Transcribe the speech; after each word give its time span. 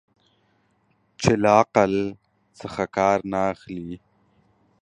چې 1.21 1.31
له 1.41 1.49
عقل 1.59 1.93
څخه 2.59 2.83
کار 2.97 3.17
نه 3.31 3.39
اخلي. 3.53 3.95